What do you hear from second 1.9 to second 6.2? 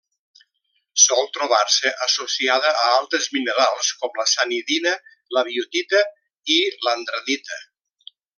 associada a altres minerals com la sanidina, la biotita